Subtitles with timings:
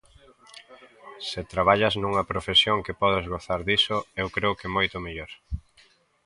[1.29, 5.31] Se traballas nunha profesión que podes gozar diso, eu creo que moito mellor.